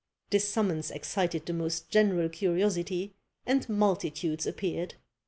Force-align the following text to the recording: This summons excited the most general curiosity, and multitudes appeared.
This 0.31 0.49
summons 0.49 0.89
excited 0.89 1.45
the 1.45 1.53
most 1.53 1.91
general 1.91 2.27
curiosity, 2.27 3.13
and 3.45 3.69
multitudes 3.69 4.47
appeared. 4.47 4.95